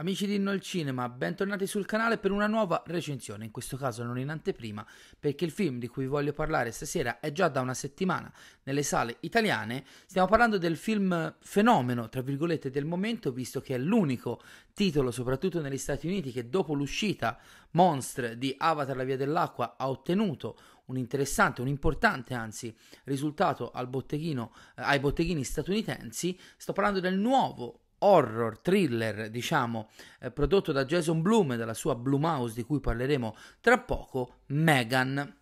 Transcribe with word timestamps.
Amici 0.00 0.26
di 0.26 0.36
Inno 0.36 0.52
il 0.52 0.62
Cinema, 0.62 1.10
bentornati 1.10 1.66
sul 1.66 1.84
canale 1.84 2.16
per 2.16 2.30
una 2.30 2.46
nuova 2.46 2.82
recensione, 2.86 3.44
in 3.44 3.50
questo 3.50 3.76
caso 3.76 4.02
non 4.02 4.18
in 4.18 4.30
anteprima, 4.30 4.82
perché 5.18 5.44
il 5.44 5.50
film 5.50 5.78
di 5.78 5.88
cui 5.88 6.06
voglio 6.06 6.32
parlare 6.32 6.70
stasera 6.70 7.20
è 7.20 7.32
già 7.32 7.48
da 7.48 7.60
una 7.60 7.74
settimana 7.74 8.32
nelle 8.62 8.82
sale 8.82 9.18
italiane. 9.20 9.84
Stiamo 10.06 10.26
parlando 10.26 10.56
del 10.56 10.78
film 10.78 11.36
fenomeno, 11.40 12.08
tra 12.08 12.22
virgolette, 12.22 12.70
del 12.70 12.86
momento, 12.86 13.30
visto 13.30 13.60
che 13.60 13.74
è 13.74 13.78
l'unico 13.78 14.40
titolo, 14.72 15.10
soprattutto 15.10 15.60
negli 15.60 15.76
Stati 15.76 16.06
Uniti, 16.06 16.32
che 16.32 16.48
dopo 16.48 16.72
l'uscita 16.72 17.38
Monster 17.72 18.38
di 18.38 18.54
Avatar 18.56 18.96
la 18.96 19.04
Via 19.04 19.18
dell'Acqua 19.18 19.76
ha 19.76 19.86
ottenuto 19.90 20.58
un 20.86 20.96
interessante, 20.96 21.60
un 21.60 21.68
importante 21.68 22.32
anzi 22.32 22.74
risultato 23.04 23.70
botteghino, 23.86 24.54
eh, 24.76 24.82
ai 24.82 24.98
botteghini 24.98 25.44
statunitensi. 25.44 26.38
Sto 26.56 26.72
parlando 26.72 27.00
del 27.00 27.18
nuovo 27.18 27.80
horror, 28.00 28.58
thriller, 28.58 29.30
diciamo, 29.30 29.88
eh, 30.20 30.30
prodotto 30.30 30.72
da 30.72 30.84
Jason 30.84 31.22
Bloom 31.22 31.52
e 31.52 31.56
dalla 31.56 31.74
sua 31.74 31.94
Blumhouse 31.94 32.54
di 32.54 32.62
cui 32.62 32.80
parleremo 32.80 33.34
tra 33.60 33.78
poco, 33.78 34.40
Megan. 34.46 35.39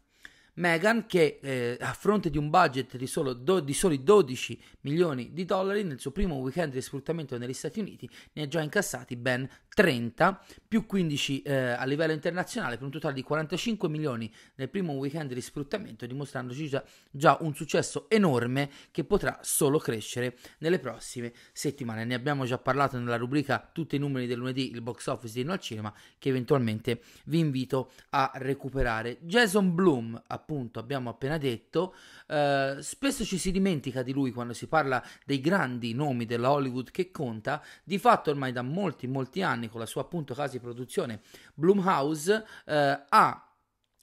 Megan 0.59 1.07
che 1.07 1.39
eh, 1.41 1.77
a 1.81 1.93
fronte 1.93 2.31
di 2.31 2.37
un 2.37 2.51
budget 2.51 2.97
di, 2.97 3.07
solo 3.07 3.33
do, 3.33 3.61
di 3.61 3.73
soli 3.73 4.03
12 4.03 4.61
milioni 4.81 5.33
di 5.33 5.45
dollari 5.45 5.85
nel 5.85 6.01
suo 6.01 6.11
primo 6.11 6.35
weekend 6.35 6.73
di 6.73 6.81
sfruttamento 6.81 7.39
negli 7.39 7.53
Stati 7.53 7.79
Uniti 7.79 8.11
ne 8.33 8.43
ha 8.43 8.49
già 8.49 8.61
incassati 8.61 9.15
ben 9.15 9.49
30 9.69 10.45
più 10.67 10.85
15 10.85 11.43
eh, 11.43 11.55
a 11.55 11.85
livello 11.85 12.13
internazionale 12.13 12.75
per 12.75 12.85
un 12.85 12.91
totale 12.91 13.15
di 13.15 13.23
45 13.23 13.89
milioni 13.89 14.33
nel 14.57 14.69
primo 14.69 14.95
weekend 14.95 15.33
di 15.33 15.41
sfruttamento 15.41 16.05
dimostrandoci 16.07 16.69
già, 16.69 16.83
già 17.09 17.39
un 17.41 17.55
successo 17.55 18.11
enorme 18.11 18.69
che 18.91 19.05
potrà 19.05 19.39
solo 19.43 19.79
crescere 19.79 20.37
nelle 20.59 20.81
prossime 20.81 21.33
settimane. 21.53 22.05
Ne 22.05 22.15
abbiamo 22.15 22.45
già 22.45 22.59
parlato 22.59 22.99
nella 22.99 23.17
rubrica 23.17 23.71
tutti 23.73 23.95
i 23.95 24.01
numeri 24.01 24.27
del 24.27 24.39
lunedì 24.39 24.73
il 24.73 24.83
box 24.83 25.07
office 25.07 25.35
di 25.35 25.45
No 25.45 25.53
al 25.53 25.61
Cinema 25.61 25.95
che 26.19 26.29
eventualmente 26.29 27.01
vi 27.27 27.39
invito 27.39 27.93
a 28.11 28.33
recuperare. 28.35 29.19
Jason 29.21 29.73
Bloom 29.73 30.21
appunto 30.27 30.47
abbiamo 30.79 31.11
appena 31.11 31.37
detto 31.37 31.95
eh, 32.27 32.79
spesso 32.81 33.23
ci 33.23 33.37
si 33.37 33.51
dimentica 33.51 34.03
di 34.03 34.13
lui 34.13 34.33
quando 34.33 34.55
si 34.55 34.67
parla 34.67 35.05
dei 35.27 35.41
grandi 35.41 35.93
nomi 35.93 36.25
della 36.25 36.51
Hollywood 36.51 36.91
che 36.91 37.11
conta. 37.11 37.63
Di 37.85 37.99
fatto 37.99 38.31
ormai 38.31 38.53
da 38.53 38.63
molti 38.63 39.07
molti 39.07 39.43
anni 39.43 39.69
con 39.69 39.81
la 39.81 39.87
sua 39.87 40.03
appunto 40.03 40.33
casa 40.33 40.53
di 40.53 40.61
produzione 40.61 41.21
Blumhouse 41.55 42.47
eh, 42.65 43.05
ha 43.09 43.49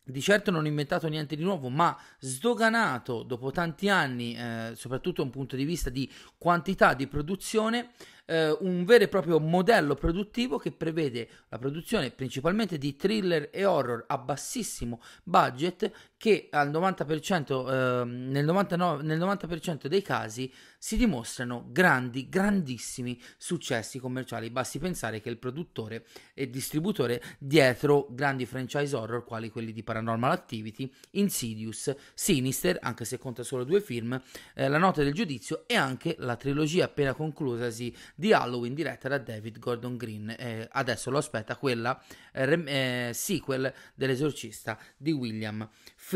di 0.07 0.21
certo 0.21 0.51
non 0.51 0.67
inventato 0.67 1.07
niente 1.07 1.35
di 1.35 1.41
nuovo, 1.41 1.69
ma 1.69 1.97
sdoganato 2.19 3.23
dopo 3.23 3.49
tanti 3.49 3.89
anni, 3.89 4.35
eh, 4.35 4.73
soprattutto 4.75 5.21
da 5.21 5.23
un 5.23 5.31
punto 5.31 5.55
di 5.55 5.65
vista 5.65 5.89
di 5.89 6.07
quantità 6.37 6.93
di 6.93 7.07
produzione, 7.07 7.89
eh, 8.25 8.55
un 8.59 8.85
vero 8.85 9.03
e 9.03 9.07
proprio 9.07 9.39
modello 9.39 9.95
produttivo 9.95 10.57
che 10.57 10.71
prevede 10.71 11.29
la 11.49 11.57
produzione 11.57 12.11
principalmente 12.11 12.77
di 12.77 12.95
thriller 12.95 13.49
e 13.51 13.65
horror 13.65 14.03
a 14.07 14.17
bassissimo 14.17 15.01
budget 15.23 15.91
che 16.17 16.47
al 16.51 16.71
90%, 16.71 18.01
eh, 18.01 18.05
nel, 18.05 18.45
99, 18.45 19.03
nel 19.03 19.19
90% 19.19 19.87
dei 19.87 20.01
casi 20.01 20.51
si 20.77 20.97
dimostrano 20.97 21.65
grandi, 21.69 22.29
grandissimi 22.29 23.19
successi 23.37 23.99
commerciali. 23.99 24.49
Basti 24.49 24.79
pensare 24.79 25.19
che 25.19 25.29
il 25.29 25.37
produttore 25.37 26.05
e 26.33 26.49
distributore 26.49 27.21
dietro 27.39 28.07
grandi 28.11 28.45
franchise 28.45 28.95
horror 28.95 29.23
quali 29.23 29.49
quelli 29.49 29.73
di 29.73 29.83
Paranormal 29.83 30.31
Activity, 30.31 30.91
Insidious, 31.11 31.93
Sinister, 32.13 32.77
anche 32.81 33.05
se 33.05 33.17
conta 33.17 33.43
solo 33.43 33.63
due 33.63 33.81
film, 33.81 34.19
eh, 34.53 34.67
La 34.67 34.77
notte 34.77 35.03
del 35.03 35.13
giudizio 35.13 35.63
e 35.67 35.75
anche 35.75 36.15
la 36.19 36.35
trilogia 36.35 36.85
appena 36.85 37.13
conclusasi 37.13 37.95
di 38.15 38.33
Halloween 38.33 38.73
diretta 38.73 39.09
da 39.09 39.17
David 39.17 39.59
Gordon 39.59 39.97
Green. 39.97 40.33
Eh, 40.37 40.67
adesso 40.71 41.09
lo 41.09 41.17
aspetta 41.17 41.57
quella 41.57 42.01
eh, 42.31 42.63
eh, 42.65 43.11
sequel 43.13 43.73
dell'esorcista 43.95 44.77
di 44.97 45.11
William 45.11 45.67
Friedkin. 45.95 46.14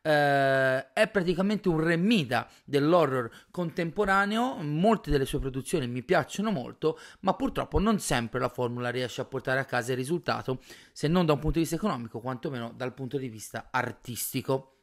Eh, 0.00 0.92
è 0.92 1.08
praticamente 1.08 1.68
un 1.68 1.80
remida 1.80 2.48
dell'horror 2.64 3.30
contemporaneo. 3.50 4.56
Molte 4.62 5.10
delle 5.10 5.24
sue 5.24 5.38
produzioni 5.38 5.86
mi 5.86 6.02
piacciono 6.02 6.50
molto, 6.50 6.98
ma 7.20 7.34
purtroppo 7.34 7.78
non 7.78 7.98
sempre 7.98 8.40
la 8.40 8.48
formula 8.48 8.90
riesce 8.90 9.20
a 9.20 9.24
portare 9.24 9.60
a 9.60 9.64
casa 9.64 9.92
il 9.92 9.98
risultato, 9.98 10.60
se 10.92 11.08
non 11.08 11.26
da 11.26 11.32
un 11.32 11.38
punto 11.38 11.54
di 11.54 11.64
vista 11.64 11.76
economico, 11.76 12.20
quantomeno 12.20 12.72
dal 12.74 12.94
punto 12.94 13.18
di 13.18 13.28
vista 13.28 13.68
artistico. 13.70 14.73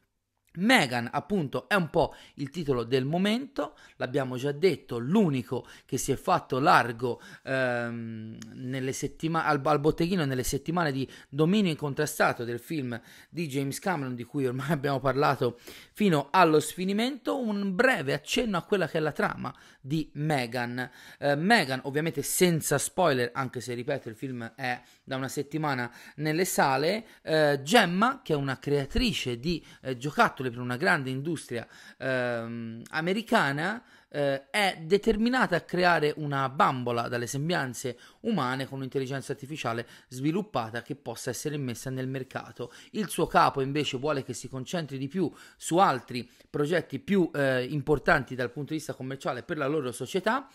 Megan, 0.56 1.10
appunto, 1.12 1.70
è 1.70 1.76
un 1.76 1.90
po' 1.90 2.14
il 2.36 2.50
titolo 2.50 2.84
del 2.84 3.06
momento, 3.06 3.78
l'abbiamo 3.96 4.36
già 4.36 4.52
detto, 4.52 4.98
l'unico 4.98 5.66
che 5.86 5.98
si 5.98 6.12
è 6.12 6.16
fatto 6.16 6.60
largo 6.60 7.22
ehm, 7.44 8.38
settima- 8.92 9.46
al, 9.46 9.62
al, 9.64 9.80
botteghino 9.80 10.26
nelle 10.26 10.44
settimane 10.44 10.92
di 10.92 11.10
dominio 11.30 11.72
incontrastato 11.72 12.44
del 12.44 12.60
film 12.60 13.00
di 13.30 13.48
James 13.48 13.80
Cameron, 13.80 14.16
di 14.16 14.24
cui 14.24 14.46
ormai 14.46 14.72
abbiamo 14.72 15.00
parlato 15.00 15.60
fino 15.94 16.28
allo 16.32 16.60
sfinimento, 16.60 17.38
un 17.38 17.74
breve 17.76 18.14
accenno 18.14 18.58
a 18.58 18.64
quella 18.64 18.88
che 18.88 18.98
è 18.98 19.02
la 19.02 19.12
trama 19.12 19.54
di 19.80 20.10
Megan. 20.14 20.90
Eh, 21.18 21.36
Megan, 21.36 21.82
ovviamente 21.84 22.22
senza 22.22 22.78
spoiler, 22.78 23.32
anche 23.34 23.62
se 23.62 23.74
ripeto 23.74 24.10
il 24.10 24.16
film 24.16 24.54
è 24.56 24.82
da 25.04 25.16
una 25.16 25.28
settimana 25.28 25.92
nelle 26.16 26.46
sale, 26.46 27.06
eh, 27.24 27.60
Gemma, 27.64 28.22
che 28.24 28.34
è 28.34 28.36
una 28.36 28.60
creatrice 28.60 29.40
di 29.40 29.64
eh, 29.82 29.98
giocattoli, 29.98 30.41
scatole 30.42 30.50
per 30.50 30.60
una 30.60 30.78
grande 30.78 31.10
industria 31.10 31.68
ehm, 31.98 32.82
americana, 32.90 33.82
eh, 34.10 34.50
è 34.50 34.80
determinata 34.82 35.56
a 35.56 35.62
creare 35.62 36.14
una 36.18 36.50
bambola 36.50 37.08
dalle 37.08 37.28
sembianze 37.28 37.98
umane 38.22 38.68
con 38.68 38.80
un'intelligenza 38.80 39.32
artificiale 39.32 39.88
sviluppata 40.10 40.82
che 40.82 40.96
possa 40.96 41.30
essere 41.30 41.56
messa 41.58 41.90
nel 41.90 42.08
mercato. 42.08 42.74
Il 42.92 43.08
suo 43.08 43.28
capo 43.28 43.62
invece 43.62 43.98
vuole 43.98 44.24
che 44.24 44.34
si 44.34 44.50
concentri 44.50 44.98
di 44.98 45.08
più 45.08 45.32
su 45.56 45.78
altri 45.78 46.30
progetti 46.50 47.00
più 47.00 47.30
eh, 47.34 47.64
importanti 47.64 48.36
dal 48.36 48.52
punto 48.52 48.74
di 48.74 48.80
vista 48.80 48.94
commerciale 48.94 49.44
per 49.44 49.58
la 49.58 49.68
loro 49.68 49.92
società. 49.92 50.50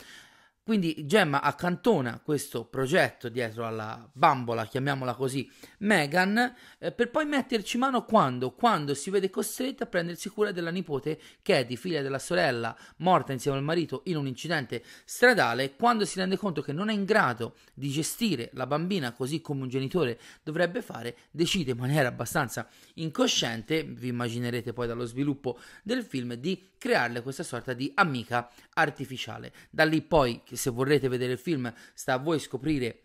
Quindi 0.67 1.07
Gemma 1.07 1.43
accantona 1.43 2.19
questo 2.19 2.65
progetto 2.65 3.29
dietro 3.29 3.69
alla 3.69 4.11
bambola, 4.13 4.67
chiamiamola 4.67 5.15
così, 5.15 5.49
Megan, 5.79 6.57
eh, 6.81 6.91
per 6.91 7.13
poi 7.13 7.25
metterci 7.25 7.79
mano 7.79 8.05
quando? 8.05 8.51
Quando 8.51 8.93
si 8.93 9.11
vede 9.11 9.31
costretta 9.31 9.85
a 9.85 9.87
prendersi 9.87 10.29
cura 10.29 10.51
della 10.51 10.71
nipote 10.71 11.21
di 11.65 11.77
figlia 11.77 12.03
della 12.03 12.19
sorella 12.19 12.77
morta 12.97 13.33
insieme 13.33 13.59
al 13.59 13.63
marito 13.63 14.03
in 14.07 14.17
un 14.17 14.27
incidente 14.27 14.83
stradale, 15.05 15.77
quando 15.77 16.05
si 16.05 16.19
rende 16.19 16.37
conto 16.37 16.63
che 16.63 16.73
non 16.73 16.89
è 16.89 16.93
in 16.93 17.05
grado 17.05 17.55
di 17.73 17.89
gestire 17.89 18.51
la 18.55 18.67
bambina 18.67 19.13
così 19.13 19.41
come 19.41 19.63
un 19.63 19.69
genitore 19.69 20.19
dovrebbe 20.43 20.83
fare, 20.83 21.17
decide 21.31 21.71
in 21.71 21.79
maniera 21.79 22.09
abbastanza 22.09 22.69
incosciente, 22.95 23.85
vi 23.85 24.09
immaginerete 24.09 24.73
poi 24.73 24.89
dallo 24.89 25.05
sviluppo 25.05 25.61
del 25.85 26.03
film, 26.03 26.35
di 26.35 26.71
crearle 26.87 27.23
questa 27.23 27.43
sorta 27.43 27.73
di 27.73 27.91
amica 27.97 28.49
artificiale. 28.75 29.53
Da 29.71 29.85
lì 29.85 30.03
poi, 30.03 30.41
se 30.53 30.71
vorrete 30.71 31.09
vedere 31.09 31.33
il 31.33 31.39
film, 31.39 31.73
sta 31.95 32.15
a 32.15 32.19
voi 32.19 32.39
scoprire 32.39 33.01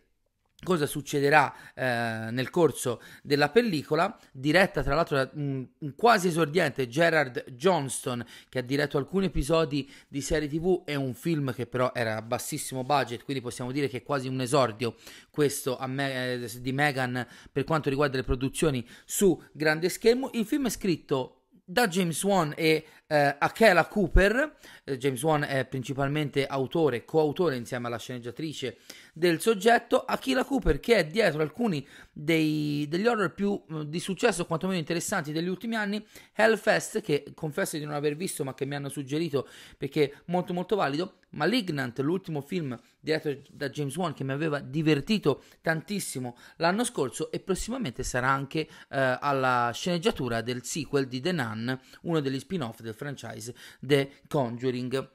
cosa 0.64 0.86
succederà 0.86 1.52
eh, 1.74 2.30
nel 2.30 2.52
corso 2.52 3.02
della 3.24 3.50
pellicola, 3.50 4.16
diretta 4.32 4.84
tra 4.84 4.94
l'altro 4.94 5.16
da 5.16 5.32
un, 5.34 5.68
un, 5.80 5.96
quasi 5.96 6.28
esordiente 6.28 6.88
Gerard 6.88 7.46
Johnston 7.50 8.24
che 8.48 8.60
ha 8.60 8.62
diretto 8.62 9.00
alcuni 9.00 9.26
episodi 9.26 9.92
di 10.08 10.22
serie 10.22 10.48
tv 10.48 10.84
e 10.86 10.96
un 10.96 11.16
film 11.16 11.52
che 11.56 11.66
però 11.66 11.92
era 11.96 12.18
a 12.18 12.22
bassissimo 12.22 12.84
budget, 12.84 13.24
quindi 13.24 13.42
possiamo 13.42 13.72
dire 13.72 13.88
che 13.88 13.98
è 13.98 14.04
quasi 14.04 14.28
un 14.28 14.40
esordio 14.40 14.96
questo 15.32 15.80
me, 15.88 16.34
eh, 16.34 16.62
di 16.62 16.72
Megan 16.72 17.26
per 17.52 17.64
quanto 17.64 17.90
riguarda 17.90 18.18
le 18.18 18.24
produzioni 18.24 18.88
su 19.04 19.42
grande 19.52 19.90
schermo. 19.90 20.30
Il 20.34 20.46
film 20.46 20.68
è 20.68 20.70
scritto 20.70 21.41
da 21.72 21.88
James 21.88 22.22
Wan 22.24 22.54
e 22.56 22.86
eh, 23.08 23.36
Akela 23.40 23.86
Cooper. 23.86 24.56
Eh, 24.84 24.98
James 24.98 25.24
Wan 25.24 25.44
è 25.44 25.66
principalmente 25.66 26.46
autore, 26.46 27.06
coautore 27.06 27.56
insieme 27.56 27.88
alla 27.88 27.98
sceneggiatrice 27.98 28.78
del 29.14 29.40
soggetto. 29.40 30.00
Akela 30.04 30.44
Cooper 30.44 30.80
che 30.80 30.96
è 30.96 31.06
dietro 31.06 31.42
alcuni 31.42 31.86
dei, 32.12 32.86
degli 32.88 33.08
horror 33.08 33.34
più 33.34 33.62
eh, 33.70 33.88
di 33.88 34.00
successo, 34.00 34.46
quantomeno 34.46 34.80
interessanti 34.80 35.32
degli 35.32 35.48
ultimi 35.48 35.76
anni. 35.76 36.06
Hellfest, 36.34 37.02
che 37.02 37.32
confesso 37.34 37.78
di 37.78 37.86
non 37.86 37.94
aver 37.94 38.16
visto 38.16 38.44
ma 38.44 38.54
che 38.54 38.66
mi 38.66 38.76
hanno 38.76 38.90
suggerito 38.90 39.48
perché 39.78 40.12
è 40.12 40.14
molto 40.26 40.54
molto 40.54 40.76
valido. 40.76 41.20
Malignant, 41.32 41.98
l'ultimo 42.00 42.42
film 42.42 42.78
diretto 43.00 43.42
da 43.52 43.70
James 43.70 43.96
Wan 43.96 44.14
che 44.14 44.24
mi 44.24 44.34
aveva 44.34 44.60
divertito 44.60 45.44
tantissimo 45.62 46.38
l'anno 46.58 46.84
scorso 46.84 47.32
e 47.32 47.40
prossimamente 47.40 48.04
sarà 48.04 48.30
anche 48.30 48.60
eh, 48.90 49.18
alla 49.20 49.72
sceneggiatura 49.74 50.42
del 50.42 50.64
sequel 50.66 51.08
di 51.08 51.22
The 51.22 51.32
Nun, 51.32 51.80
uno 52.02 52.20
degli 52.20 52.40
spin-off 52.40 52.82
del 52.82 52.94
franchise 52.94 53.56
The 53.80 54.22
Conjuring. 54.28 55.10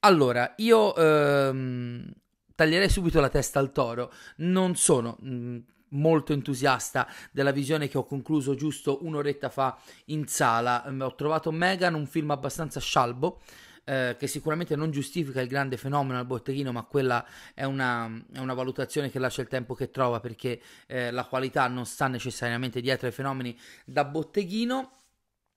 Allora, 0.00 0.52
io 0.58 0.94
ehm, 0.94 2.12
taglierei 2.54 2.88
subito 2.88 3.20
la 3.20 3.28
testa 3.28 3.58
al 3.58 3.72
toro, 3.72 4.12
non 4.36 4.76
sono... 4.76 5.18
Mm, 5.24 5.58
molto 5.94 6.32
entusiasta 6.32 7.08
della 7.30 7.52
visione 7.52 7.88
che 7.88 7.98
ho 7.98 8.04
concluso 8.04 8.54
giusto 8.54 9.04
un'oretta 9.04 9.48
fa 9.48 9.78
in 10.06 10.26
sala. 10.26 10.84
Ho 11.00 11.14
trovato 11.14 11.52
Megan 11.52 11.94
un 11.94 12.06
film 12.06 12.30
abbastanza 12.32 12.80
scialbo, 12.80 13.40
eh, 13.84 14.16
che 14.18 14.26
sicuramente 14.26 14.76
non 14.76 14.90
giustifica 14.90 15.40
il 15.40 15.48
grande 15.48 15.76
fenomeno 15.76 16.18
al 16.18 16.26
botteghino, 16.26 16.72
ma 16.72 16.82
quella 16.84 17.24
è 17.54 17.64
una, 17.64 18.10
è 18.32 18.38
una 18.38 18.54
valutazione 18.54 19.10
che 19.10 19.18
lascia 19.18 19.42
il 19.42 19.48
tempo 19.48 19.74
che 19.74 19.90
trova 19.90 20.20
perché 20.20 20.60
eh, 20.86 21.10
la 21.10 21.26
qualità 21.26 21.66
non 21.68 21.84
sta 21.86 22.08
necessariamente 22.08 22.80
dietro 22.80 23.06
ai 23.06 23.12
fenomeni 23.12 23.58
da 23.84 24.04
botteghino. 24.04 24.90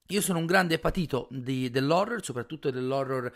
Io 0.08 0.22
sono 0.22 0.40
un 0.40 0.46
grande 0.46 0.80
patito 0.80 1.28
di, 1.30 1.70
dell'horror, 1.70 2.24
soprattutto 2.24 2.72
dell'horror 2.72 3.26
eh, 3.26 3.32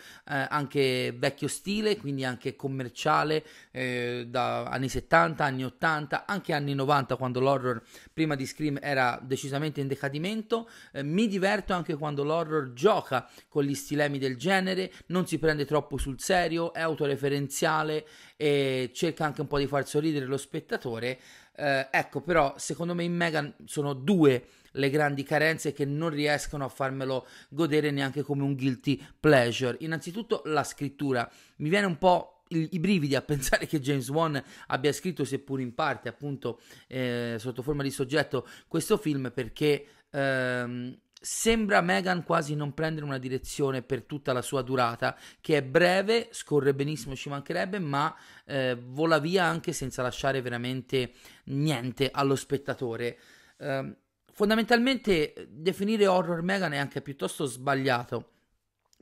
anche 0.50 1.14
vecchio 1.18 1.50
stile, 1.50 1.98
quindi 1.98 2.24
anche 2.24 2.56
commerciale, 2.56 3.44
eh, 3.72 4.26
da 4.30 4.64
anni 4.64 4.88
70, 4.88 5.44
anni 5.44 5.66
80, 5.66 6.26
anche 6.26 6.54
anni 6.54 6.74
90, 6.74 7.18
quando 7.18 7.42
l'horror 7.42 7.82
prima 8.14 8.36
di 8.36 8.46
Scream 8.46 8.80
era 8.82 9.20
decisamente 9.22 9.82
in 9.82 9.88
decadimento. 9.88 10.70
Eh, 10.94 11.04
mi 11.04 11.28
diverto 11.28 11.74
anche 11.74 11.96
quando 11.96 12.24
l'horror 12.24 12.72
gioca 12.72 13.30
con 13.50 13.64
gli 13.64 13.76
stilemi 13.76 14.18
del 14.18 14.38
genere, 14.38 14.94
non 15.08 15.28
si 15.28 15.40
prende 15.40 15.66
troppo 15.66 15.98
sul 15.98 16.22
serio, 16.22 16.72
è 16.72 16.80
autoreferenziale 16.80 18.08
e 18.38 18.92
cerca 18.94 19.26
anche 19.26 19.42
un 19.42 19.48
po' 19.48 19.58
di 19.58 19.68
far 19.68 19.86
sorridere 19.86 20.26
lo 20.26 20.38
spettatore. 20.38 21.20
Eh, 21.54 21.88
ecco, 21.92 22.22
però, 22.22 22.54
secondo 22.58 22.96
me 22.96 23.04
in 23.04 23.14
Megan 23.14 23.54
sono 23.66 23.94
due 23.94 24.46
le 24.72 24.90
grandi 24.90 25.24
carenze 25.24 25.74
che 25.74 25.86
non 25.86 26.10
riescono 26.10 26.66
a 26.66 26.70
farmelo 26.70 27.28
godere 27.50 27.92
neanche 27.92 28.22
come 28.22 28.44
un 28.44 28.56
guilty 28.56 29.02
pleasure. 29.20 29.78
Innanzitutto 29.80 30.42
la 30.46 30.64
scrittura. 30.64 31.30
Mi 31.58 31.70
viene 31.70 31.86
un 31.86 31.98
po' 31.98 32.44
i 32.50 32.80
brividi 32.80 33.16
a 33.16 33.22
pensare 33.24 33.66
che 33.66 33.80
James 33.80 34.10
Wan 34.10 34.42
abbia 34.68 34.92
scritto, 34.92 35.24
seppur 35.24 35.60
in 35.60 35.74
parte, 35.74 36.10
appunto, 36.10 36.60
eh, 36.88 37.36
sotto 37.40 37.62
forma 37.62 37.84
di 37.84 37.92
soggetto, 37.92 38.48
questo 38.68 38.98
film 38.98 39.32
perché 39.34 39.86
ehm, 40.10 40.98
sembra 41.24 41.82
Megan 41.82 42.24
quasi 42.24 42.56
non 42.56 42.74
prendere 42.74 43.06
una 43.06 43.20
direzione 43.20 43.84
per 43.84 44.04
tutta 44.04 44.34
la 44.34 44.42
sua 44.42 44.62
durata, 44.62 45.16
che 45.40 45.58
è 45.58 45.64
breve, 45.64 46.30
scorre 46.32 46.74
benissimo, 46.74 47.16
ci 47.16 47.30
mancherebbe, 47.30 47.80
ma 47.80 48.14
eh, 48.46 48.78
vola 48.82 49.20
via 49.20 49.46
anche 49.46 49.72
senza 49.72 50.02
lasciare 50.02 50.42
veramente 50.42 51.14
niente 51.46 52.10
allo 52.12 52.36
spettatore. 52.36 53.20
Eh, 53.58 53.96
fondamentalmente 54.32 55.48
definire 55.50 56.08
horror 56.08 56.42
Megan 56.42 56.74
è 56.74 56.78
anche 56.78 57.02
piuttosto 57.02 57.46
sbagliato 57.46 58.30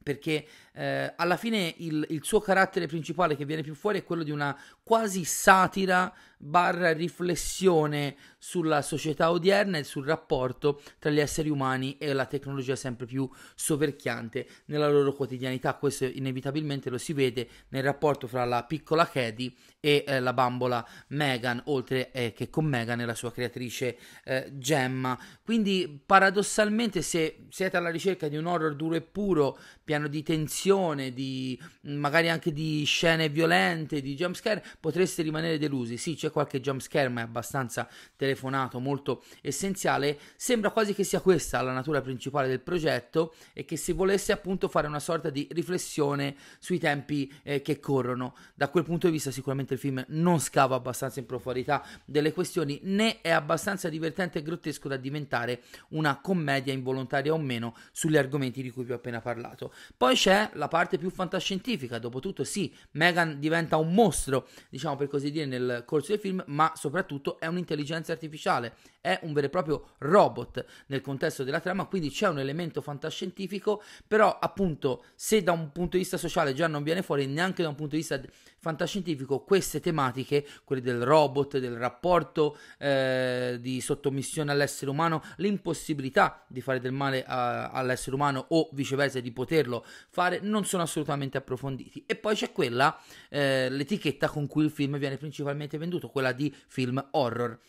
perché 0.02 0.46
eh, 0.74 1.14
alla 1.16 1.38
fine 1.38 1.74
il, 1.78 2.06
il, 2.10 2.24
suo 2.24 2.40
carattere 2.40 2.88
principale 2.88 3.36
che 3.36 3.46
viene 3.46 3.62
più 3.62 3.76
fuori 3.76 4.00
è 4.00 4.04
quello 4.04 4.24
di 4.24 4.32
una 4.32 4.58
quasi 4.82 5.26
satira 5.26 6.14
barra 6.42 6.94
riflessione 6.94 8.16
sulla 8.38 8.82
società 8.82 9.30
odierna 9.30 9.78
e 9.78 9.84
sul 9.84 10.06
rapporto 10.06 10.82
tra 10.98 11.10
gli 11.10 11.20
esseri 11.20 11.50
umani 11.50 11.98
e 11.98 12.14
la 12.14 12.26
tecnologia 12.26 12.78
sempre 12.78 13.06
più 13.06 13.30
soverchiante 13.56 14.48
nella 14.66 14.90
loro 14.90 15.14
quotidianità. 15.14 15.76
Questo 15.76 16.06
inevitabilmente 16.06 16.90
lo 16.90 16.98
si 16.98 17.12
vede 17.12 17.48
nel 17.70 17.84
rapporto 17.84 18.28
fra 18.28 18.46
la 18.46 18.64
piccola 18.64 19.06
Katie 19.06 19.52
e 19.82 20.06
eh, 20.08 20.20
la 20.22 20.32
bambola 20.34 20.88
Megan, 21.08 21.62
oltre 21.66 22.12
eh, 22.12 22.32
che 22.32 22.50
con 22.50 22.66
Megan 22.66 23.02
e 23.02 23.06
la 23.06 23.16
sua 23.16 23.34
creatrice 23.34 23.98
eh, 24.24 24.50
Gemma. 24.54 25.20
Quindi 25.44 26.02
paradossalmente 26.06 27.02
se 27.02 27.48
siete 27.50 27.76
alla 27.76 27.90
ricerca 27.90 28.30
di 28.30 28.38
un 28.38 28.46
horror 28.46 28.76
duro 28.76 28.96
e 28.96 29.02
puro, 29.02 29.58
pieno 29.90 30.08
di 30.08 30.22
tensione, 30.22 31.14
di 31.14 31.60
magari 31.86 32.30
anche 32.30 32.54
di 32.54 32.84
scene 32.84 33.28
violente, 33.28 34.02
di 34.02 34.14
jumpscare, 34.14 34.64
potreste 34.80 35.24
rimanere 35.24 35.58
delusi. 35.58 35.98
Sì, 35.98 36.14
c'è 36.14 36.30
qualche 36.30 36.62
jumpscare, 36.62 37.10
ma 37.10 37.22
è 37.22 37.24
abbastanza 37.24 37.90
telefonato, 38.16 38.80
molto 38.80 39.24
essenziale. 39.42 40.20
Sembra 40.36 40.70
quasi 40.70 40.94
che 40.94 41.04
sia 41.04 41.22
questa 41.22 41.60
la 41.64 41.74
natura 41.74 42.02
principale 42.02 42.48
del 42.48 42.60
progetto 42.60 43.34
e 43.52 43.66
che 43.66 43.78
si 43.78 43.92
volesse 43.92 44.32
appunto 44.32 44.68
fare 44.68 44.86
una 44.86 45.00
sorta 45.00 45.32
di 45.32 45.48
riflessione 45.50 46.36
sui 46.60 46.78
tempi 46.78 47.34
eh, 47.42 47.64
che 47.64 47.80
corrono. 47.80 48.36
Da 48.54 48.68
quel 48.70 48.84
punto 48.84 49.08
di 49.08 49.14
vista 49.14 49.32
sicuramente 49.32 49.74
il 49.74 49.80
film 49.80 50.06
non 50.10 50.40
scava 50.40 50.76
abbastanza 50.76 51.20
in 51.20 51.26
profondità 51.26 51.84
delle 52.06 52.32
questioni, 52.32 52.80
né 52.84 53.22
è 53.22 53.32
abbastanza 53.32 53.90
divertente 53.90 54.38
e 54.38 54.44
grottesco 54.44 54.88
da 54.88 54.98
diventare 54.98 55.64
una 55.90 56.20
commedia 56.22 56.74
involontaria 56.74 57.34
o 57.34 57.40
meno 57.40 57.76
sugli 57.92 58.18
argomenti 58.18 58.62
di 58.62 58.70
cui 58.70 58.84
vi 58.84 58.92
ho 58.92 58.98
appena 58.98 59.20
parlato. 59.20 59.74
Poi 59.96 60.16
c'è 60.16 60.50
la 60.54 60.68
parte 60.68 60.98
più 60.98 61.10
fantascientifica, 61.10 62.00
dopotutto 62.00 62.44
sì, 62.44 62.74
Megan 62.92 63.40
diventa 63.40 63.78
un 63.78 63.94
mostro, 63.94 64.48
diciamo 64.70 64.96
per 64.96 65.08
così 65.08 65.32
dire, 65.32 65.46
nel 65.46 65.84
corso 65.86 66.12
del 66.12 66.20
film, 66.20 66.44
ma 66.48 66.72
soprattutto 66.76 67.40
è 67.40 67.48
un'intelligenza 67.48 68.12
artificiale, 68.12 68.76
è 69.02 69.20
un 69.24 69.34
vero 69.34 69.48
e 69.48 69.50
proprio 69.50 69.90
robot 70.00 70.66
nel 70.88 71.02
contesto 71.02 71.44
della 71.44 71.60
trama, 71.60 71.86
quindi 71.86 72.10
c'è 72.10 72.28
un 72.28 72.40
elemento 72.40 72.82
fantascientifico, 72.82 73.82
però 74.08 74.38
appunto 74.40 75.04
se 75.16 75.42
da 75.42 75.52
un 75.52 75.72
punto 75.72 75.92
di 75.92 76.04
vista 76.04 76.18
sociale 76.18 76.54
già 76.54 76.68
non 76.68 76.84
viene 76.84 77.02
fuori, 77.02 77.26
neanche 77.26 77.64
da 77.64 77.70
un 77.70 77.76
punto 77.76 77.92
di 77.92 78.02
vista 78.02 78.20
fantascientifico, 78.60 79.40
queste 79.44 79.80
tematiche, 79.80 80.46
quelle 80.64 80.82
del 80.82 81.04
robot, 81.04 81.58
del 81.60 81.78
rapporto 81.78 82.58
eh, 82.78 83.58
di 83.60 83.80
sottomissione 83.82 84.52
all'essere 84.52 84.92
umano, 84.92 85.24
l'impossibilità 85.38 86.44
di 86.48 86.62
fare 86.62 86.80
del 86.80 86.92
male 86.92 87.24
a, 87.26 87.70
all'essere 87.70 88.16
umano 88.16 88.46
o 88.50 88.70
viceversa 88.74 89.20
di 89.20 89.32
poterlo 89.32 89.69
fare, 90.10 90.40
non 90.42 90.66
sono 90.66 90.84
assolutamente 90.84 91.38
approfonditi. 91.38 92.04
E 92.06 92.16
poi 92.16 92.36
c'è 92.36 92.52
quella, 92.52 92.98
eh, 93.30 93.70
l'etichetta 93.70 94.30
con 94.30 94.48
cui 94.48 94.66
il 94.66 94.72
film 94.72 94.98
viene 94.98 95.18
principalmente 95.18 95.78
venduto, 95.78 96.10
quella 96.10 96.32
di 96.32 96.54
film 96.68 97.04
horror. 97.12 97.60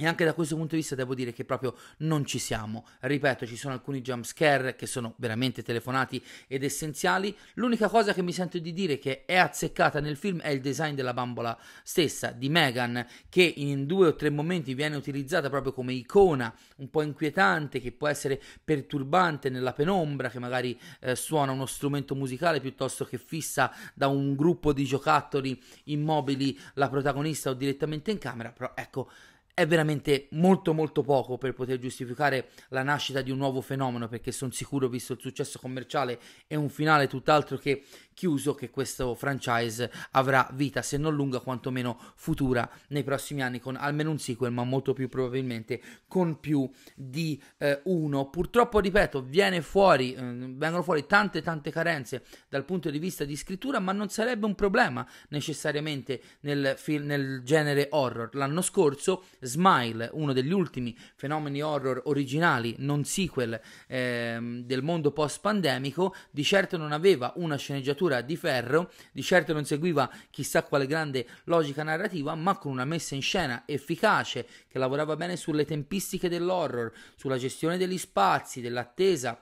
E 0.00 0.06
anche 0.06 0.24
da 0.24 0.32
questo 0.32 0.54
punto 0.54 0.76
di 0.76 0.80
vista 0.80 0.94
devo 0.94 1.12
dire 1.12 1.32
che 1.32 1.44
proprio 1.44 1.74
non 1.98 2.24
ci 2.24 2.38
siamo. 2.38 2.86
Ripeto, 3.00 3.44
ci 3.44 3.56
sono 3.56 3.74
alcuni 3.74 4.00
jump 4.00 4.24
scare 4.24 4.76
che 4.76 4.86
sono 4.86 5.14
veramente 5.16 5.64
telefonati 5.64 6.24
ed 6.46 6.62
essenziali. 6.62 7.36
L'unica 7.54 7.88
cosa 7.88 8.12
che 8.12 8.22
mi 8.22 8.32
sento 8.32 8.60
di 8.60 8.72
dire 8.72 9.00
che 9.00 9.24
è 9.24 9.34
azzeccata 9.34 9.98
nel 9.98 10.16
film 10.16 10.40
è 10.40 10.50
il 10.50 10.60
design 10.60 10.94
della 10.94 11.12
bambola 11.12 11.58
stessa, 11.82 12.30
di 12.30 12.48
Megan, 12.48 13.04
che 13.28 13.42
in 13.42 13.86
due 13.86 14.06
o 14.06 14.14
tre 14.14 14.30
momenti 14.30 14.72
viene 14.72 14.94
utilizzata 14.94 15.50
proprio 15.50 15.72
come 15.72 15.94
icona 15.94 16.54
un 16.76 16.90
po' 16.90 17.02
inquietante, 17.02 17.80
che 17.80 17.90
può 17.90 18.06
essere 18.06 18.40
perturbante 18.62 19.50
nella 19.50 19.72
penombra, 19.72 20.30
che 20.30 20.38
magari 20.38 20.78
eh, 21.00 21.16
suona 21.16 21.50
uno 21.50 21.66
strumento 21.66 22.14
musicale 22.14 22.60
piuttosto 22.60 23.04
che 23.04 23.18
fissa 23.18 23.74
da 23.94 24.06
un 24.06 24.36
gruppo 24.36 24.72
di 24.72 24.84
giocattoli 24.84 25.60
immobili 25.86 26.56
la 26.74 26.88
protagonista 26.88 27.50
o 27.50 27.54
direttamente 27.54 28.12
in 28.12 28.18
camera. 28.18 28.52
Però 28.52 28.70
ecco 28.76 29.10
è 29.58 29.66
veramente 29.66 30.28
molto 30.30 30.72
molto 30.72 31.02
poco 31.02 31.36
per 31.36 31.52
poter 31.52 31.80
giustificare 31.80 32.50
la 32.68 32.84
nascita 32.84 33.22
di 33.22 33.32
un 33.32 33.38
nuovo 33.38 33.60
fenomeno 33.60 34.06
perché 34.06 34.30
sono 34.30 34.52
sicuro 34.52 34.86
visto 34.86 35.14
il 35.14 35.18
successo 35.20 35.58
commerciale 35.58 36.20
e 36.46 36.54
un 36.54 36.68
finale 36.68 37.08
tutt'altro 37.08 37.56
che 37.56 37.82
chiuso 38.18 38.56
che 38.56 38.68
questo 38.68 39.14
franchise 39.14 39.88
avrà 40.10 40.50
vita 40.52 40.82
se 40.82 40.96
non 40.96 41.14
lunga 41.14 41.38
quantomeno 41.38 41.96
futura 42.16 42.68
nei 42.88 43.04
prossimi 43.04 43.42
anni 43.42 43.60
con 43.60 43.76
almeno 43.76 44.10
un 44.10 44.18
sequel 44.18 44.50
ma 44.50 44.64
molto 44.64 44.92
più 44.92 45.08
probabilmente 45.08 45.80
con 46.08 46.40
più 46.40 46.68
di 46.96 47.40
eh, 47.58 47.80
uno. 47.84 48.28
Purtroppo 48.28 48.80
ripeto 48.80 49.24
fuori 49.60 50.14
eh, 50.14 50.20
vengono 50.20 50.82
fuori 50.82 51.06
tante 51.06 51.42
tante 51.42 51.70
carenze 51.70 52.24
dal 52.48 52.64
punto 52.64 52.90
di 52.90 52.98
vista 52.98 53.24
di 53.24 53.36
scrittura 53.36 53.78
ma 53.78 53.92
non 53.92 54.08
sarebbe 54.08 54.46
un 54.46 54.56
problema 54.56 55.06
necessariamente 55.28 56.20
nel, 56.40 56.74
film, 56.76 57.06
nel 57.06 57.42
genere 57.44 57.86
horror. 57.92 58.30
L'anno 58.32 58.62
scorso 58.62 59.26
Smile 59.38 60.10
uno 60.14 60.32
degli 60.32 60.52
ultimi 60.52 60.96
fenomeni 61.14 61.62
horror 61.62 62.02
originali 62.06 62.74
non 62.78 63.04
sequel 63.04 63.60
eh, 63.86 64.62
del 64.64 64.82
mondo 64.82 65.12
post 65.12 65.40
pandemico 65.40 66.16
di 66.32 66.42
certo 66.42 66.76
non 66.76 66.90
aveva 66.90 67.32
una 67.36 67.54
sceneggiatura 67.54 68.07
armatura 68.08 68.20
di 68.22 68.36
ferro, 68.36 68.90
di 69.12 69.22
certo 69.22 69.52
non 69.52 69.64
seguiva 69.64 70.10
chissà 70.30 70.62
quale 70.62 70.86
grande 70.86 71.26
logica 71.44 71.82
narrativa, 71.82 72.34
ma 72.34 72.56
con 72.56 72.72
una 72.72 72.84
messa 72.84 73.14
in 73.14 73.22
scena 73.22 73.62
efficace 73.66 74.46
che 74.68 74.78
lavorava 74.78 75.16
bene 75.16 75.36
sulle 75.36 75.64
tempistiche 75.64 76.28
dell'horror, 76.28 76.92
sulla 77.14 77.36
gestione 77.36 77.76
degli 77.76 77.98
spazi, 77.98 78.60
dell'attesa 78.60 79.40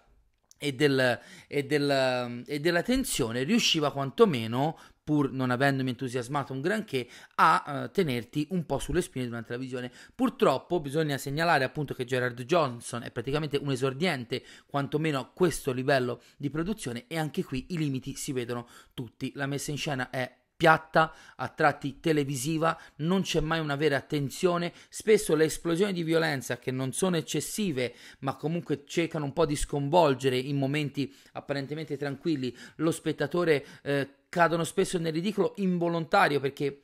e, 0.59 0.75
del, 0.75 1.19
e, 1.47 1.65
del, 1.65 2.43
e, 2.47 2.61
della 2.61 2.83
tensione 2.83 3.43
riusciva 3.43 3.93
quantomeno 3.93 4.79
pur 5.07 5.31
non 5.31 5.53
avendomi 5.53 5.91
entusiasmato 5.91 6.53
un 6.53 6.61
granché, 6.61 7.07
a 7.37 7.85
uh, 7.85 7.91
tenerti 7.93 8.49
un 8.51 8.67
po' 8.67 8.81
sulle 8.81 9.01
spine 9.03 9.27
durante 9.27 9.53
la 9.53 9.59
visione. 9.59 9.93
Purtroppo 10.13 10.81
bisogna 10.81 11.17
segnalare 11.17 11.63
appunto 11.63 11.95
che 11.95 12.05
Gerard 12.05 12.43
Johnson 12.43 13.05
è 13.05 13.13
praticamente 13.13 13.57
un 13.57 13.71
esordiente, 13.71 14.43
quantomeno 14.67 15.21
a 15.21 15.31
questo 15.33 15.71
livello 15.71 16.21
di 16.37 16.51
produzione, 16.51 17.05
e 17.07 17.19
anche 17.19 17.45
qui 17.45 17.67
i 17.69 17.79
limiti 17.79 18.17
si 18.17 18.33
vedono 18.33 18.67
tutti. 18.95 19.31
La 19.37 19.47
messa 19.47 19.71
in 19.71 19.77
scena 19.77 20.11
è 20.11 20.29
piatta, 20.57 21.13
a 21.37 21.49
tratti 21.49 22.01
televisiva, 22.01 22.79
non 22.97 23.23
c'è 23.23 23.41
mai 23.41 23.61
una 23.61 23.77
vera 23.77 23.97
attenzione, 23.97 24.73
spesso 24.89 25.35
le 25.35 25.45
esplosioni 25.45 25.93
di 25.93 26.03
violenza 26.03 26.59
che 26.59 26.71
non 26.71 26.93
sono 26.93 27.17
eccessive 27.17 27.95
ma 28.21 28.37
comunque 28.37 28.85
cercano 28.87 29.25
un 29.25 29.33
po' 29.33 29.47
di 29.47 29.57
sconvolgere 29.57 30.37
in 30.37 30.57
momenti 30.57 31.13
apparentemente 31.33 31.97
tranquilli 31.97 32.57
lo 32.77 32.91
spettatore 32.91 33.65
eh, 33.83 34.09
cadono 34.29 34.65
spesso 34.65 34.99
nel 34.99 35.13
ridicolo 35.13 35.55
involontario 35.57 36.41
perché 36.41 36.83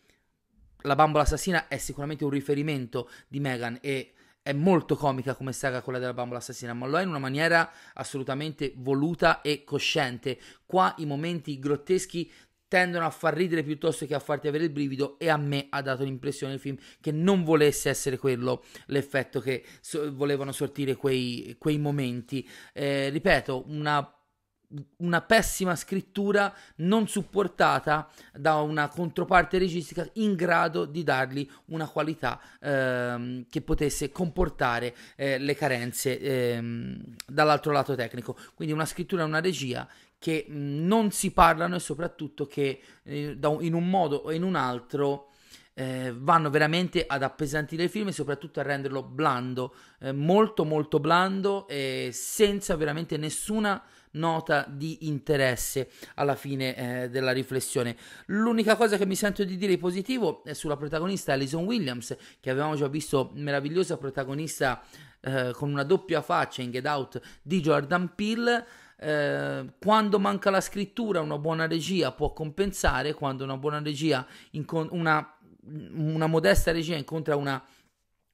la 0.82 0.94
bambola 0.94 1.22
assassina 1.22 1.68
è 1.68 1.78
sicuramente 1.78 2.24
un 2.24 2.30
riferimento 2.30 3.08
di 3.28 3.40
Megan 3.40 3.78
e 3.80 4.14
è 4.42 4.52
molto 4.52 4.96
comica 4.96 5.34
come 5.34 5.52
saga 5.52 5.82
quella 5.82 6.00
della 6.00 6.14
bambola 6.14 6.40
assassina, 6.40 6.74
ma 6.74 6.86
lo 6.86 6.98
è 6.98 7.02
in 7.02 7.08
una 7.08 7.20
maniera 7.20 7.70
assolutamente 7.94 8.72
voluta 8.76 9.40
e 9.40 9.62
cosciente. 9.62 10.36
Qua 10.66 10.92
i 10.98 11.06
momenti 11.06 11.60
grotteschi 11.60 12.28
tendono 12.72 13.04
a 13.04 13.10
far 13.10 13.34
ridere 13.34 13.62
piuttosto 13.62 14.06
che 14.06 14.14
a 14.14 14.18
farti 14.18 14.48
avere 14.48 14.64
il 14.64 14.70
brivido 14.70 15.18
e 15.18 15.28
a 15.28 15.36
me 15.36 15.66
ha 15.68 15.82
dato 15.82 16.04
l'impressione 16.04 16.54
il 16.54 16.58
film 16.58 16.78
che 17.02 17.12
non 17.12 17.44
volesse 17.44 17.90
essere 17.90 18.16
quello 18.16 18.64
l'effetto 18.86 19.40
che 19.40 19.62
so- 19.82 20.10
volevano 20.14 20.52
sortire 20.52 20.96
quei, 20.96 21.54
quei 21.58 21.76
momenti. 21.76 22.48
Eh, 22.72 23.10
ripeto, 23.10 23.64
una 23.66 24.16
una 24.96 25.20
pessima 25.20 25.76
scrittura 25.76 26.50
non 26.76 27.06
supportata 27.06 28.08
da 28.32 28.54
una 28.62 28.88
controparte 28.88 29.58
registica 29.58 30.08
in 30.14 30.34
grado 30.34 30.86
di 30.86 31.02
dargli 31.02 31.46
una 31.66 31.86
qualità 31.86 32.40
ehm, 32.58 33.44
che 33.50 33.60
potesse 33.60 34.10
comportare 34.10 34.94
eh, 35.16 35.36
le 35.36 35.54
carenze 35.54 36.18
ehm, 36.18 37.04
dall'altro 37.26 37.70
lato 37.70 37.94
tecnico. 37.94 38.34
Quindi 38.54 38.72
una 38.72 38.86
scrittura 38.86 39.24
e 39.24 39.26
una 39.26 39.42
regia 39.42 39.86
che 40.22 40.46
mh, 40.46 40.86
non 40.86 41.10
si 41.10 41.32
parlano 41.32 41.74
e 41.74 41.80
soprattutto 41.80 42.46
che 42.46 42.80
eh, 43.02 43.36
in 43.58 43.74
un 43.74 43.90
modo 43.90 44.16
o 44.16 44.30
in 44.30 44.44
un 44.44 44.54
altro 44.54 45.30
eh, 45.74 46.14
vanno 46.16 46.48
veramente 46.48 47.04
ad 47.04 47.24
appesantire 47.24 47.82
il 47.82 47.90
film 47.90 48.08
e 48.08 48.12
soprattutto 48.12 48.60
a 48.60 48.62
renderlo 48.62 49.02
blando, 49.02 49.74
eh, 49.98 50.12
molto 50.12 50.64
molto 50.64 51.00
blando 51.00 51.66
e 51.66 52.10
senza 52.12 52.76
veramente 52.76 53.16
nessuna 53.16 53.82
nota 54.12 54.64
di 54.68 55.08
interesse 55.08 55.90
alla 56.14 56.36
fine 56.36 56.76
eh, 56.76 57.10
della 57.10 57.32
riflessione. 57.32 57.96
L'unica 58.26 58.76
cosa 58.76 58.96
che 58.96 59.06
mi 59.06 59.16
sento 59.16 59.42
di 59.42 59.56
dire 59.56 59.76
positivo 59.76 60.44
è 60.44 60.52
sulla 60.52 60.76
protagonista 60.76 61.32
Alison 61.32 61.64
Williams, 61.64 62.16
che 62.38 62.50
avevamo 62.50 62.76
già 62.76 62.86
visto 62.86 63.32
meravigliosa 63.34 63.96
protagonista 63.96 64.82
eh, 65.20 65.50
con 65.54 65.70
una 65.70 65.82
doppia 65.82 66.22
faccia 66.22 66.62
in 66.62 66.70
Get 66.70 66.86
Out 66.86 67.20
di 67.42 67.60
Jordan 67.60 68.14
Peele. 68.14 68.66
Eh, 68.96 69.72
quando 69.80 70.18
manca 70.18 70.50
la 70.50 70.60
scrittura, 70.60 71.20
una 71.20 71.38
buona 71.38 71.66
regia 71.66 72.12
può 72.12 72.32
compensare. 72.32 73.14
Quando 73.14 73.44
una 73.44 73.56
buona 73.56 73.80
regia, 73.80 74.26
incon- 74.52 74.88
una, 74.90 75.36
una 75.64 76.26
modesta 76.26 76.72
regia 76.72 76.96
incontra 76.96 77.36
una 77.36 77.62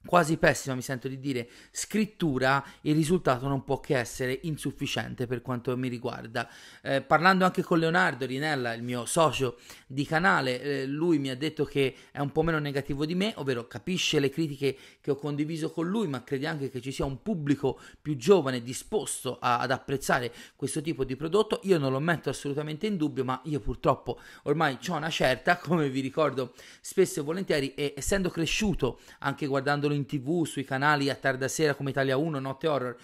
quasi 0.09 0.39
pessima, 0.39 0.75
mi 0.75 0.81
sento 0.81 1.07
di 1.07 1.21
dire, 1.21 1.51
scrittura, 1.71 2.65
il 2.81 2.95
risultato 2.95 3.47
non 3.47 3.63
può 3.63 3.79
che 3.79 3.99
essere 3.99 4.39
insufficiente 4.45 5.27
per 5.27 5.43
quanto 5.43 5.77
mi 5.77 5.89
riguarda. 5.89 6.49
Eh, 6.81 7.03
parlando 7.03 7.45
anche 7.45 7.63
con 7.63 7.79
Leonardo 7.79 8.25
Rinella, 8.25 8.73
il 8.73 8.83
mio 8.83 9.05
socio 9.05 9.59
di 9.87 10.07
canale, 10.07 10.63
eh, 10.63 10.87
lui 10.87 11.19
mi 11.19 11.29
ha 11.29 11.37
detto 11.37 11.67
che 11.67 11.95
è 12.11 12.21
un 12.21 12.33
po' 12.33 12.41
meno 12.41 12.59
negativo 12.59 13.05
di 13.05 13.15
me, 13.15 13.35
ovvero 13.37 13.67
capisce 13.67 14.19
le 14.19 14.31
critiche 14.31 14.79
che 15.03 15.11
ho 15.11 15.17
condiviso 15.17 15.71
con 15.71 15.87
lui, 15.87 16.09
ma 16.09 16.25
crede 16.25 16.47
anche 16.47 16.71
che 16.71 16.81
ci 16.81 16.91
sia 16.91 17.05
un 17.05 17.21
pubblico 17.21 17.79
più 18.01 18.17
giovane 18.17 18.63
disposto 18.63 19.37
a, 19.39 19.59
ad 19.59 19.71
apprezzare 19.71 20.33
questo 20.57 20.81
tipo 20.81 21.05
di 21.05 21.17
prodotto. 21.17 21.61
Io 21.65 21.77
non 21.77 21.93
lo 21.93 22.01
metto 22.01 22.31
assolutamente 22.31 22.87
in 22.87 22.97
dubbio, 22.97 23.25
ma 23.25 23.43
io 23.45 23.61
purtroppo 23.61 24.19
ormai 24.45 24.79
ho 24.89 24.95
una 24.95 25.11
certa, 25.11 25.59
come 25.61 25.91
vi 25.91 26.01
ricordo 26.01 26.55
spesso 26.81 27.21
e 27.21 27.23
volentieri, 27.23 27.75
e 27.75 27.93
essendo 27.95 28.31
cresciuto 28.31 29.01
anche 29.19 29.47
guardandolo 29.47 29.97
in 29.98 29.98
tv, 30.07 30.45
sui 30.45 30.65
canali 30.65 31.11
a 31.11 31.15
tarda 31.15 31.49
sera 31.49 31.75
come 31.75 31.91
Italia 31.91 32.17
1, 32.17 32.39
Notte 32.39 32.69
Horror, 32.69 32.97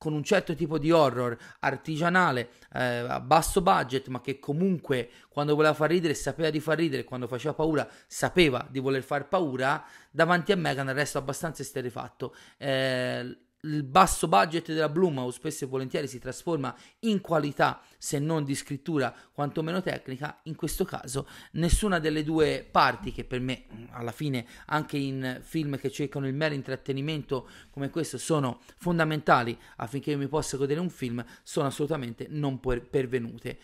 con 0.00 0.14
un 0.14 0.24
certo 0.24 0.54
tipo 0.54 0.78
di 0.78 0.90
horror 0.90 1.36
artigianale, 1.58 2.48
eh, 2.72 3.04
a 3.06 3.20
basso 3.20 3.60
budget, 3.60 4.08
ma 4.08 4.22
che 4.22 4.38
comunque 4.38 5.10
quando 5.28 5.54
voleva 5.54 5.74
far 5.74 5.90
ridere 5.90 6.14
sapeva 6.14 6.48
di 6.48 6.58
far 6.58 6.78
ridere, 6.78 7.04
quando 7.04 7.26
faceva 7.26 7.52
paura 7.52 7.86
sapeva 8.06 8.66
di 8.70 8.78
voler 8.78 9.02
far 9.02 9.28
paura, 9.28 9.84
davanti 10.10 10.52
a 10.52 10.56
Megan 10.56 10.90
resto 10.94 11.18
abbastanza 11.18 11.60
esterefatto. 11.60 12.34
Eh, 12.56 13.36
il 13.62 13.82
basso 13.82 14.26
budget 14.28 14.72
della 14.72 14.88
Blumhouse 14.88 15.36
spesso 15.36 15.64
e 15.64 15.68
volentieri 15.68 16.06
si 16.06 16.18
trasforma 16.18 16.74
in 17.00 17.20
qualità 17.20 17.80
se 17.98 18.18
non 18.18 18.44
di 18.44 18.54
scrittura 18.54 19.14
quantomeno 19.32 19.82
tecnica. 19.82 20.40
In 20.44 20.54
questo 20.54 20.84
caso 20.84 21.26
nessuna 21.52 21.98
delle 21.98 22.24
due 22.24 22.66
parti 22.70 23.12
che 23.12 23.24
per 23.24 23.40
me 23.40 23.64
alla 23.90 24.12
fine 24.12 24.46
anche 24.66 24.96
in 24.96 25.40
film 25.42 25.78
che 25.78 25.90
cercano 25.90 26.26
il 26.26 26.34
mero 26.34 26.54
intrattenimento 26.54 27.48
come 27.70 27.90
questo 27.90 28.18
sono 28.18 28.60
fondamentali 28.76 29.58
affinché 29.76 30.12
io 30.12 30.18
mi 30.18 30.28
possa 30.28 30.56
godere 30.56 30.80
un 30.80 30.90
film 30.90 31.24
sono 31.42 31.66
assolutamente 31.66 32.26
non 32.28 32.60
pervenute. 32.60 33.58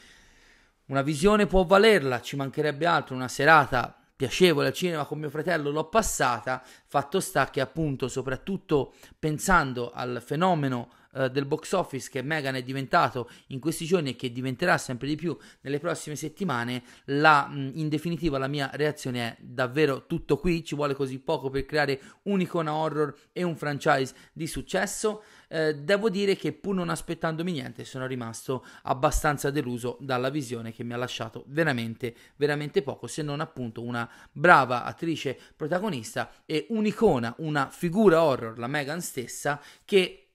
Una 0.87 1.03
visione 1.03 1.47
può 1.47 1.65
valerla 1.65 2.21
ci 2.21 2.37
mancherebbe 2.37 2.87
altro 2.87 3.15
una 3.15 3.29
serata 3.29 4.06
piacevole 4.17 4.69
al 4.69 4.73
cinema 4.73 5.05
con 5.05 5.19
mio 5.19 5.29
fratello 5.29 5.71
l'ho 5.71 5.89
passata, 5.89 6.65
fatto 6.87 7.21
sta 7.21 7.51
che 7.51 7.61
appunto 7.61 8.09
soprattutto 8.09 8.95
pensando 9.19 9.93
al 9.93 10.23
fenomeno 10.25 10.89
eh, 11.17 11.31
del 11.31 11.47
box 11.47 11.73
office 11.73 12.11
che 12.11 12.23
Megan 12.23 12.55
è 12.55 12.63
diventato 12.63 13.31
in 13.49 13.59
questi 13.59 13.85
giorni 13.85 14.11
e 14.11 14.17
che 14.17 14.33
diventerà 14.33 14.79
sempre 14.79 15.07
di 15.07 15.17
più 15.17 15.37
nelle 15.63 15.79
prossime 15.79 16.17
settimane, 16.17 16.83
la, 17.07 17.49
in 17.51 17.89
definitiva 17.89 18.39
la 18.39 18.49
mia 18.49 18.71
reazione 18.73 19.21
è 19.21 19.37
davvero 19.41 20.07
tutto 20.07 20.37
qui, 20.37 20.65
ci 20.65 20.75
vuole 20.75 20.95
così 20.95 21.19
poco 21.19 21.49
per 21.49 21.65
creare 21.65 22.01
un'icona 22.25 22.73
horror 22.73 23.15
e 23.33 23.43
un 23.43 23.57
franchise 23.57 24.15
di 24.33 24.47
successo. 24.47 25.23
Eh, 25.49 25.75
devo 25.77 26.11
dire 26.11 26.37
che 26.37 26.53
pur 26.53 26.75
non 26.75 26.89
aspettandomi 26.89 27.53
niente 27.53 27.85
sono 27.85 28.07
rimasto 28.07 28.65
abbastanza 28.83 29.51
deluso 29.51 29.97
dalla 30.01 30.29
visione 30.29 30.73
che 30.73 30.83
mi 30.83 30.93
ha 30.93 30.97
lasciato 30.97 31.45
veramente, 31.49 32.15
veramente 32.37 32.83
poco, 32.83 33.07
se 33.07 33.23
non 33.23 33.41
appunto 33.41 33.83
una 33.83 34.09
brava 34.33 34.85
attrice 34.85 35.39
protagonista 35.55 36.31
e 36.45 36.67
un'icona, 36.71 37.35
una 37.39 37.69
figura 37.71 38.23
horror, 38.23 38.59
la 38.59 38.67
Megan 38.67 39.01
stessa, 39.01 39.61
che 39.85 40.26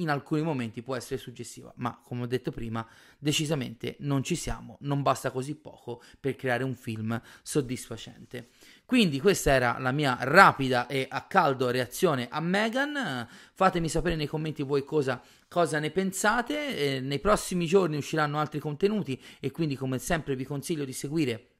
in 0.00 0.10
alcuni 0.10 0.42
momenti 0.42 0.82
può 0.82 0.96
essere 0.96 1.18
suggestiva, 1.18 1.72
ma 1.76 1.98
come 2.02 2.22
ho 2.22 2.26
detto 2.26 2.50
prima, 2.50 2.86
decisamente 3.18 3.96
non 4.00 4.22
ci 4.22 4.34
siamo, 4.34 4.76
non 4.80 5.02
basta 5.02 5.30
così 5.30 5.54
poco 5.54 6.02
per 6.18 6.36
creare 6.36 6.64
un 6.64 6.74
film 6.74 7.20
soddisfacente. 7.42 8.48
Quindi 8.84 9.20
questa 9.20 9.52
era 9.52 9.78
la 9.78 9.92
mia 9.92 10.16
rapida 10.20 10.86
e 10.86 11.06
a 11.08 11.22
caldo 11.22 11.70
reazione 11.70 12.28
a 12.28 12.40
Megan. 12.40 13.28
Fatemi 13.54 13.88
sapere 13.88 14.16
nei 14.16 14.26
commenti 14.26 14.62
voi 14.62 14.84
cosa, 14.84 15.22
cosa 15.48 15.78
ne 15.78 15.90
pensate. 15.90 16.96
Eh, 16.96 17.00
nei 17.00 17.20
prossimi 17.20 17.66
giorni 17.66 17.96
usciranno 17.96 18.40
altri 18.40 18.58
contenuti 18.58 19.20
e 19.38 19.52
quindi 19.52 19.76
come 19.76 19.98
sempre 19.98 20.34
vi 20.34 20.44
consiglio 20.44 20.84
di 20.84 20.92
seguire 20.92 21.50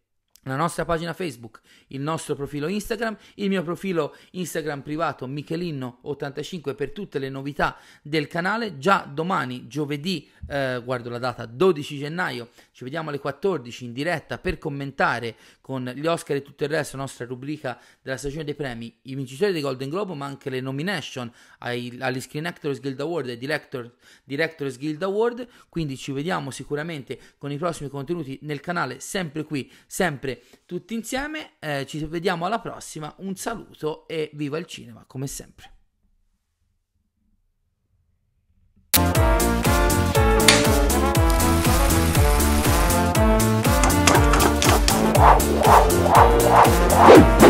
la 0.45 0.57
nostra 0.57 0.87
pagina 0.87 1.13
Facebook, 1.13 1.61
il 1.89 2.01
nostro 2.01 2.35
profilo 2.35 2.67
Instagram, 2.67 3.17
il 3.35 3.49
mio 3.51 3.63
profilo 3.63 4.17
Instagram 4.33 4.81
privato 4.81 5.29
Michelino85 5.29 6.75
per 6.75 6.93
tutte 6.93 7.19
le 7.19 7.29
novità 7.29 7.77
del 8.01 8.27
canale. 8.27 8.79
Già 8.79 9.07
domani, 9.11 9.67
giovedì, 9.67 10.29
eh, 10.49 10.81
guardo 10.83 11.11
la 11.11 11.19
data, 11.19 11.45
12 11.45 11.99
gennaio, 11.99 12.49
ci 12.73 12.85
vediamo 12.85 13.11
alle 13.11 13.19
14 13.19 13.85
in 13.85 13.93
diretta 13.93 14.39
per 14.39 14.57
commentare 14.57 15.37
con 15.61 15.85
gli 15.95 16.07
Oscar 16.07 16.37
e 16.37 16.43
tutto 16.43 16.65
il 16.65 16.71
resto, 16.71 16.97
la 16.97 17.03
nostra 17.03 17.27
rubrica 17.27 17.79
della 18.01 18.17
stagione 18.17 18.45
dei 18.45 18.55
premi, 18.55 18.97
i 19.03 19.15
vincitori 19.15 19.53
dei 19.53 19.61
Golden 19.61 19.91
Globe, 19.91 20.15
ma 20.15 20.25
anche 20.25 20.49
le 20.49 20.61
nomination 20.61 21.31
ai, 21.59 21.97
agli 22.01 22.21
Screen 22.21 22.47
Actors 22.47 22.81
Guild 22.81 22.99
Award 22.99 23.29
e 23.29 23.39
Director, 23.39 23.93
Directors 24.25 24.79
Guild 24.79 25.03
Award. 25.03 25.47
Quindi 25.69 25.97
ci 25.99 26.13
vediamo 26.13 26.51
sicuramente 26.51 27.19
con 27.37 27.53
i 27.53 27.59
prossimi 27.59 27.91
contenuti 27.91 28.39
nel 28.43 28.61
canale, 28.61 29.01
sempre 29.01 29.45
qui, 29.45 29.71
sempre 29.87 30.30
sempre 30.35 30.61
tutti 30.67 30.95
insieme, 30.95 31.53
eh, 31.59 31.87
ci 31.87 32.05
vediamo 32.05 32.47
alla 32.47 32.61
prossima, 32.61 33.13
un 33.19 33.35
saluto 33.37 34.07
e 34.07 34.31
viva 34.35 34.59
il 34.59 34.67
cinema 34.67 35.05
come 35.07 35.27
sempre. 35.27 35.75
Wow. 47.21 47.50